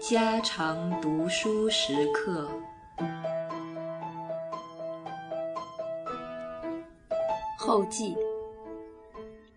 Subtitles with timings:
[0.00, 2.48] 家常读书时刻。
[7.58, 8.16] 后记：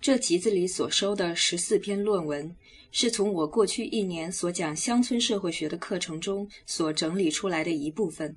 [0.00, 2.56] 这集子里所收的十四篇论文，
[2.90, 8.34] 是从我过去一年所讲乡村社会学的课程中所整理出来的一部分。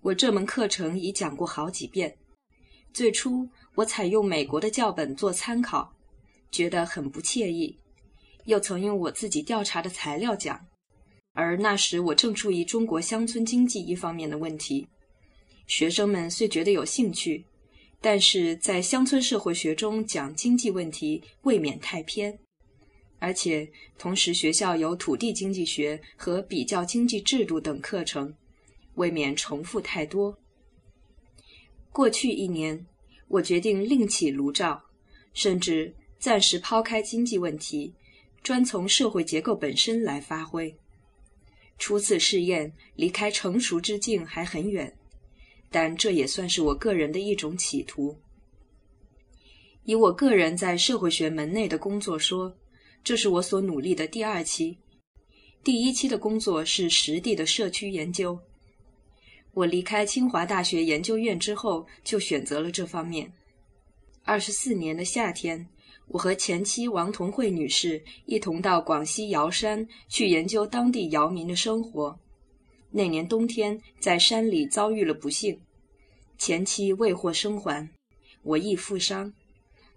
[0.00, 2.16] 我这门课程已讲过好几遍。
[2.92, 5.92] 最初我采用美国的教本做参考，
[6.50, 7.78] 觉得很不惬意，
[8.44, 10.66] 又曾用我自己调查的材料讲。
[11.32, 14.88] 而那时我正注意中国乡村经济一方面的问题，
[15.66, 17.44] 学生们虽觉得有兴趣，
[18.00, 22.36] 但是在乡村社会学中讲经济问题未免太偏，
[23.20, 28.34] 而且同时学校有土地经济学和比较经济制度等课程，
[28.94, 30.36] 未免重复太多。
[31.92, 32.86] 过去一年，
[33.28, 34.82] 我决定另起炉灶，
[35.34, 37.94] 甚至暂时抛开经济问题，
[38.42, 40.76] 专从社会结构本身来发挥。
[41.78, 44.92] 初次试验，离开成熟之境还很远，
[45.70, 48.18] 但这也算是我个人的一种企图。
[49.84, 52.54] 以我个人在社会学门内的工作说，
[53.04, 54.76] 这是我所努力的第二期。
[55.62, 58.38] 第一期的工作是实地的社区研究。
[59.52, 63.32] 我离开清华大学研究院之后，就选择了这方面。
[64.24, 65.68] 二十四年的夏天。
[66.08, 72.18] 我和前妻王同慧女士一同到广西瑶山去研究当地瑶民的生活。
[72.90, 75.60] 那年冬天，在山里遭遇了不幸，
[76.38, 77.90] 前妻未获生还，
[78.42, 79.34] 我亦负伤，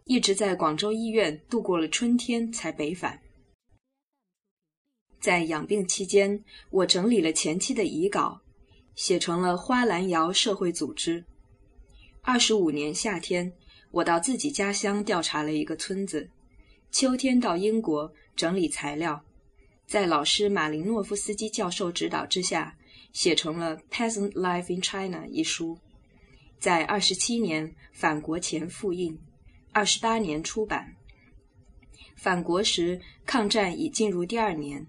[0.03, 3.21] 一直在广州医院度过了春天才北返。
[5.21, 8.41] 在养病期间，我整理了前妻的遗稿，
[8.95, 11.21] 写成了《花兰瑶社会组织》。
[12.21, 13.53] 二十五年夏天。
[13.91, 16.29] 我到自己家乡调查了一个村子，
[16.91, 19.21] 秋天到英国整理材料，
[19.85, 22.77] 在老师马林诺夫斯基教授指导之下，
[23.11, 25.77] 写成了《Peasant Life in China》一书，
[26.57, 29.19] 在二十七年返国前复印，
[29.73, 30.95] 二十八年出版。
[32.15, 34.85] 返国时抗战已进入第二年，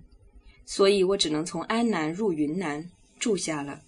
[0.65, 3.83] 所以我只能从安南入云南住下了，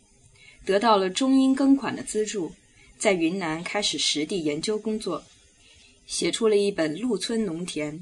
[0.64, 2.50] 得到了中英庚款的资助。
[3.04, 5.22] 在云南开始实地研究工作，
[6.06, 7.92] 写出了一本《陆村农田》。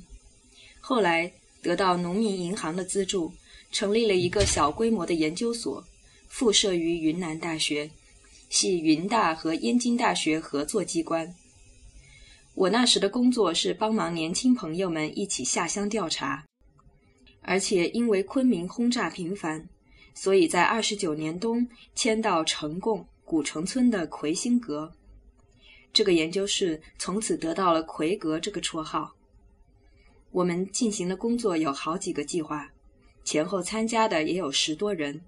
[0.79, 3.33] 后来得到农民银行的资助，
[3.73, 5.85] 成立了一个小规模的研究所，
[6.29, 7.91] 附设于云南大学，
[8.49, 11.35] 系云大和燕京大学合作机关。
[12.55, 16.47] 我那时的工作是帮忙年轻朋友们一起下乡调查，
[17.41, 19.69] 而且因为昆明轰炸频繁，
[20.15, 23.05] 所以在二十九年冬迁到呈贡。
[23.33, 24.93] 古城村的魁星阁，
[25.91, 29.17] 这个研究室从此得到了“魁阁”这个绰号。
[30.33, 32.71] 我们进行的工作有好几个计划，
[33.25, 35.19] 前后参加的也有十多人。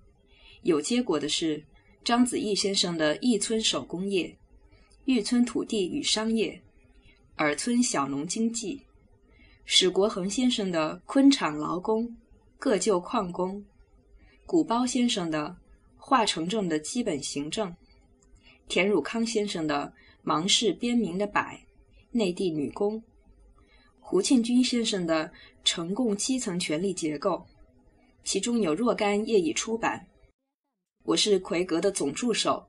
[0.64, 1.64] 有结果的是
[2.04, 4.36] 张子毅先生的“一村手工业”、
[5.06, 6.60] “玉村土地与商业”、
[7.36, 8.82] “尔村小农经济”、
[9.64, 12.14] 史国恒先生的“昆场劳工”、
[12.60, 13.64] “各旧矿工”、
[14.44, 15.56] 古包先生的
[15.96, 17.74] “化城镇的基本行政”。
[18.68, 19.92] 田汝康先生的
[20.22, 21.40] 《芒市边民的柏》，
[22.12, 23.02] 内地女工；
[24.00, 25.26] 胡庆军先生的
[25.64, 27.30] 《城共基层权力结构》，
[28.24, 30.06] 其中有若干业已出版。
[31.04, 32.66] 我是奎格的总助手，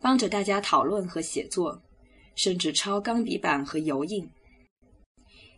[0.00, 1.82] 帮着大家讨论和写作，
[2.36, 4.30] 甚至抄钢笔板和油印。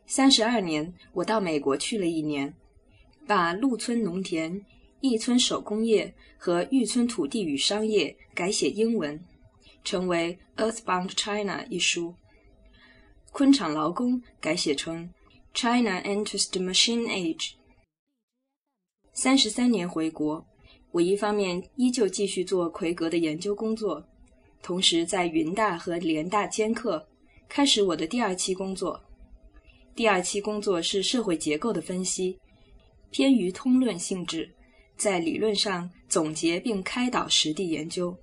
[0.07, 2.55] 三十二年，我到美国去了一年，
[3.27, 4.65] 把陆村农田、
[5.01, 9.23] 义村手工业和玉村土地与商业改写英文。
[9.85, 12.15] 成为《Earthbound China》一书，
[13.31, 15.09] 昆场劳工改写成
[15.53, 17.51] 《China Enters the Machine Age》。
[19.13, 20.45] 三十三年回国，
[20.91, 24.03] 我一方面依旧继续做奎格的研究工作，
[24.63, 27.07] 同时在云大和联大兼课，
[27.47, 29.01] 开始我的第二期工作。
[29.95, 32.37] 第二期工作是社会结构的分析，
[33.11, 34.51] 偏于通论性质，
[34.97, 38.17] 在理论上总结并开导实地研究。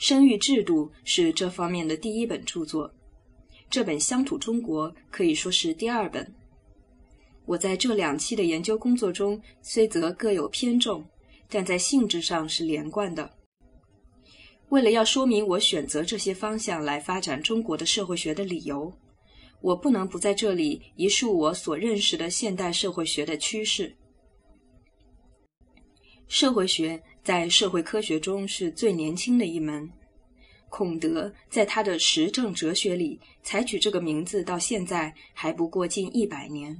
[0.00, 2.90] 生育制度是这方面的第一本著作，
[3.68, 6.34] 这本《乡土中国》可以说是第二本。
[7.44, 11.04] 我在这两期的研究工作中，虽则各有偏重，
[11.50, 13.30] 但在性质上是连贯的。
[14.70, 18.90] 为了要说明我选择这些方向来发展中国的社会学的理由，
[19.60, 23.94] 我不能不在这里一述我所认识的现代社会学的趋势。
[26.26, 27.02] 社会学。
[27.22, 29.90] 在社会科学中是最年轻的一门，
[30.68, 36.76] 孔德在他的实证哲学里采取这个名字，到现在还不过近一百年。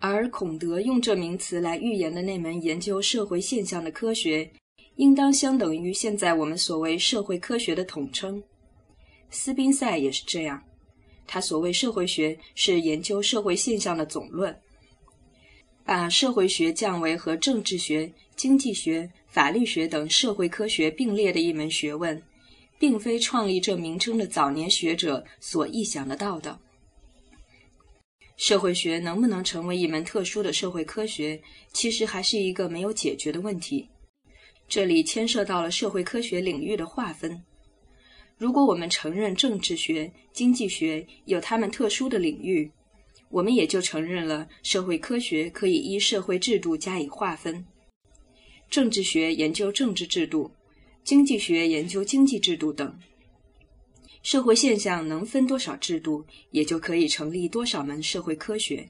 [0.00, 4.48] 而孔德用这名词来预言的那门研究社会现象的科学，
[4.96, 8.42] 应当相等于现在我们所谓社会科学的统称。
[9.30, 10.62] 斯宾塞也是这样，
[11.26, 14.56] 他所谓社会学是研究社会现象的总论，
[15.84, 22.22] 把社会学降为和政治学、经济学、法律学等社会科学并列的一门学问，
[22.78, 26.56] 并非创立这名称的早年学者所臆想得到的。
[28.36, 31.42] 社会学能不能成为一门特殊的社会科学，
[31.72, 33.88] 其实还是一个没有解决的问题。
[34.68, 37.42] 这里牵涉到了社会科学领域的划分。
[38.36, 42.70] 如果我们承认政治学、经济学有他们特殊的领域，
[43.30, 47.66] 我们也就承认了社会科学可以依社会制度加以划分。
[48.70, 50.50] 政治学研究政治制度，
[51.02, 52.98] 经济学研究经济制度等。
[54.22, 58.88] 社会现象能分多少制度，也就可以成立多少门社会科学。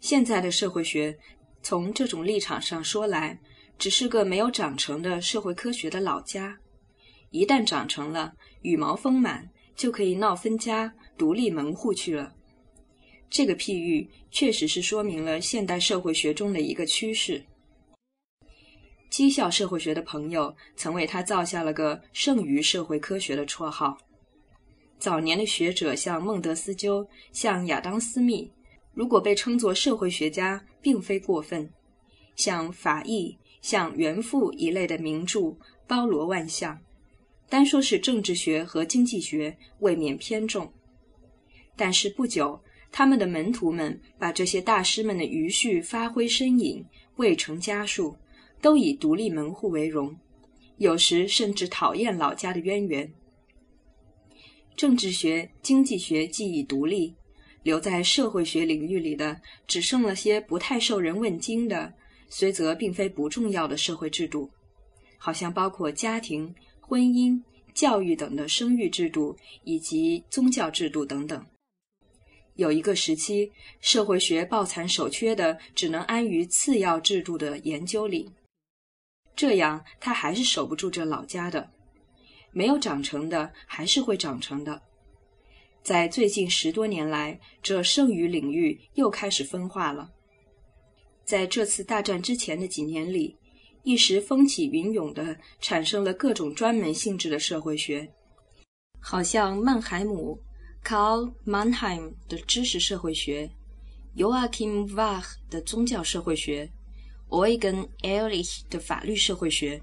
[0.00, 1.18] 现在的社会学，
[1.60, 3.40] 从这种立场上说来，
[3.78, 6.56] 只是个没有长成的社会科学的老家。
[7.30, 8.32] 一旦长成了，
[8.62, 12.32] 羽毛丰满，就可以闹分家、独立门户去了。
[13.28, 17.44] 这个譬喻确实是说明了现代社会学中的一个趋势。
[19.18, 23.98] 讥笑社会学的朋友曾为他造下了个“剩余社会科学”的绰号。
[24.96, 28.48] 早年的学者像孟德斯鸠、像亚当·斯密，
[28.94, 31.68] 如果被称作社会学家，并非过分。
[32.36, 35.52] 像法义、像袁复一类的名著
[35.88, 36.78] 包罗万象，
[37.48, 40.72] 单说是政治学和经济学，未免偏重。
[41.74, 42.62] 但是不久，
[42.92, 46.86] 他们的门徒们把这些大师们的余绪发挥身影，
[47.16, 48.16] 未成家数，
[48.60, 50.16] 都以独立门户为荣，
[50.78, 53.12] 有时甚至讨厌老家的渊源。
[54.76, 57.14] 政治学、经济学既已独立，
[57.62, 61.92] 留在社会学领域里的只剩了些不太受人问津的，
[62.28, 64.50] 虽则并非不重要的社会制度，
[65.16, 67.42] 好像包括家庭、婚姻、
[67.74, 71.44] 教育等的生育制度，以及宗教制度等等。
[72.54, 73.50] 有一个时期，
[73.80, 78.28] 社会学抱残守缺的，只能安于次要制度的研究里，
[79.38, 81.70] 这样他还是守不住这老家的。
[82.50, 84.82] 没有长成的，还是会长成的。
[85.80, 90.10] 在最近十多年来，这剩余领域又开始分化了。
[91.24, 93.36] 在这次大战之前的几年里，
[93.84, 98.12] 一时风起云涌的产生了各种专门性质的社会学，
[98.98, 100.36] 好像曼海姆
[100.82, 103.48] （Karl Mannheim） 的知识社会学
[104.16, 106.68] ，Joachim Wach 的宗教社会学
[107.28, 109.82] ，Eugen Ehrlich 的法律社会学。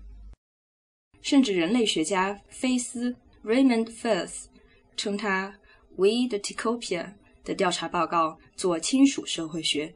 [1.21, 4.45] 甚至人类学家菲斯 （Raymond Firth）
[4.95, 5.59] 称他
[5.95, 7.13] “We the Ticopia”
[7.43, 9.95] 的调查报告做亲属社会学。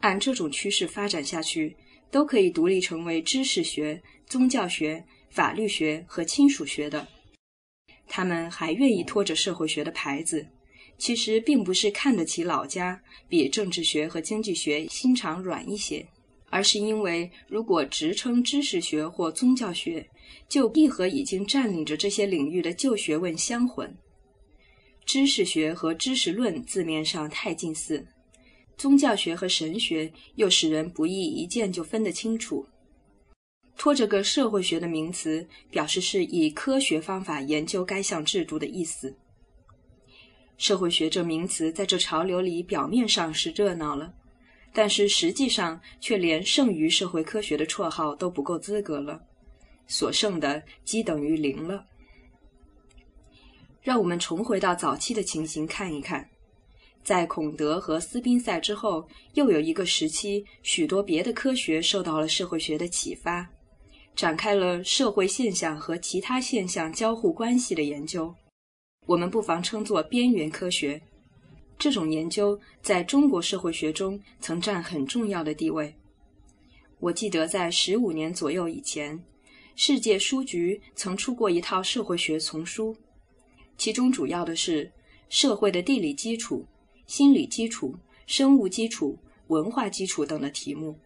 [0.00, 1.76] 按这种趋势发展下去，
[2.10, 7.06] 都可以独立成为知识学、宗教学、法律学和亲属学的。
[8.06, 10.46] 他们还愿意拖着社会学的牌子，
[10.98, 16.06] 其实并不是看得起老家，比政治学和经济学心肠软一些。
[16.50, 20.06] 而是因为，如果直称知识学或宗教学，
[20.48, 23.96] 就必和已经占领着这些领域的旧学问相混。
[25.06, 28.06] 知识学和知识论字面上太近似，
[28.76, 32.66] 宗教学和神学又使人不易一见就分得清楚。
[33.76, 39.16] 拖着个社会学的名词，表示是以科学方法研究该项制度的意思。
[40.58, 44.12] 社会学这名词在这潮流里，表面上是热闹了。
[44.72, 49.20] 但是实际上，却连剩余社会科学的绰号都不够资格了，
[49.86, 51.84] 所剩的即等于零了。
[53.82, 56.28] 让我们重回到早期的情形看一看，
[57.02, 63.48] 在孔德和斯宾塞之后，又有一个时期，许多别的科学受到了社会学的启发，
[64.14, 68.32] 展开了社会现象和其他现象交互关系的研究，
[69.06, 71.00] 我们不妨称作边缘科学。
[71.80, 75.92] 这种研究在中国社会学中曾占很重要的地位。
[76.98, 79.18] 我记得在十五年左右以前，
[79.76, 82.94] 世界书局曾出过一套社会学丛书，
[83.78, 84.92] 其中主要的是
[85.30, 86.66] 社会的地理基础、
[87.06, 87.96] 心理基础、
[88.26, 90.98] 生物基础、文化基础等的题目。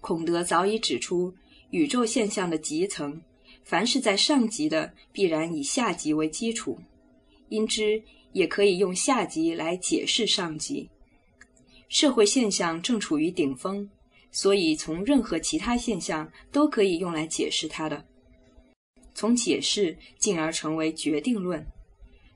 [0.00, 1.34] 孔德早已指出，
[1.68, 3.20] 宇宙现象的极层，
[3.64, 6.78] 凡是在上级的，必然以下级为基础，
[7.50, 8.02] 因之。
[8.36, 10.90] 也可以用下级来解释上级。
[11.88, 13.88] 社会现象正处于顶峰，
[14.30, 18.04] 所以从任何其他现象都可以用来解释它的。
[19.14, 21.66] 从解释进而成为决定论，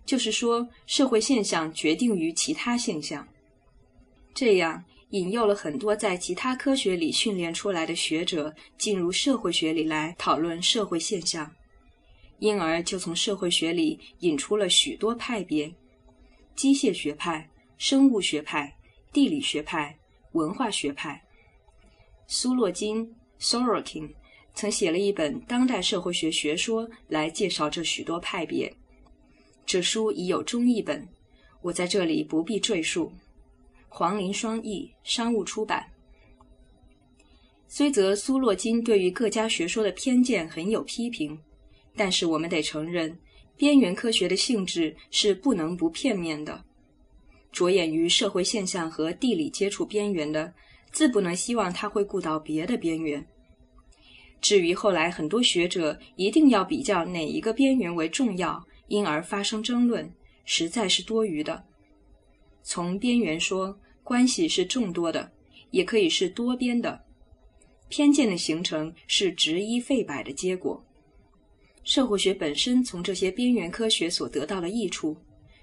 [0.07, 3.28] 就是说社会现象决定于其他现象。
[4.33, 11.54] 这样引诱了很多在其他科学里训练出来的学者进入社会学里来讨论社会现象，
[12.38, 15.71] 因而就从社会学里引出了许多派别：
[16.61, 17.49] 机械学派、
[17.79, 18.76] 生物学派、
[19.14, 19.99] 地理学派、
[20.33, 21.19] 文化学派。
[22.26, 24.11] 苏洛金 （Sorokin）
[24.52, 28.71] 曾写了一本《当代社会学学说》来介绍这许多派别。
[29.64, 31.09] 这书已有中译本，
[31.62, 33.11] 我在这里不必赘述。
[33.88, 35.90] 黄林双译，商务出版。
[37.69, 41.40] 虽则苏洛金对于各家学说的偏见很有批评，
[41.97, 43.19] 但是我们得承认，
[43.61, 46.64] 边缘科学的性质是不能不片面的。
[47.52, 50.50] 着眼于社会现象和地理接触边缘的，
[50.93, 53.23] 自不能希望他会顾到别的边缘。
[54.40, 60.11] 至于后来很多学者一定要比较哪一个边缘为重要，因而发生争论，
[60.47, 61.62] 实在是多余的。
[62.62, 65.31] 从边缘说，关系是众多的，
[65.71, 66.99] 也可以是多边的。
[67.90, 70.83] 偏见的形成是执一废百的结果。
[71.83, 75.17] 社会学本身从这些边缘科学所得到的益处，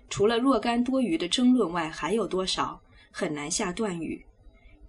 [0.09, 2.81] 除了若干多余的争论外，还有多少，
[3.11, 4.23] 很难下断语。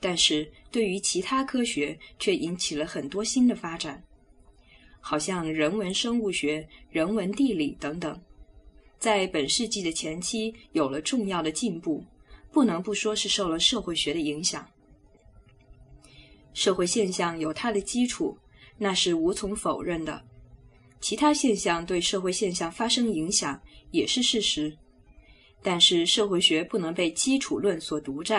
[0.00, 4.02] 但是对于其他科学，却引起了很多新的发展，
[5.00, 8.20] 好像人文生物学、人文地理等等。
[8.98, 12.04] 在本世纪的前期有了重要的进步，
[12.50, 14.66] 不能不说是受了社会学的影响。
[16.54, 18.36] 社会现象有它的基础，
[18.76, 20.20] 那是无从否认的；
[21.00, 24.76] 其他现象对社会现象发生影响也是事实。
[25.62, 28.36] 但是社会学不能被基础论所独占。